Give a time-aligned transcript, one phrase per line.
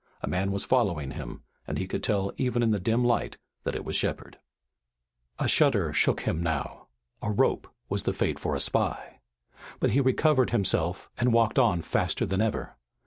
[0.21, 3.75] A man was following him, and he could tell even in the dim light that
[3.75, 4.39] it was Shepard.
[5.37, 6.87] A shudder shook him now.
[7.21, 9.19] A rope was the fate for a spy.
[9.79, 12.75] But he recovered himself and walked on faster than ever.